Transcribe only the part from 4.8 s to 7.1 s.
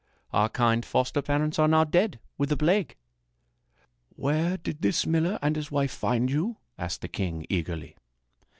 this miller and his wife find you?" asked the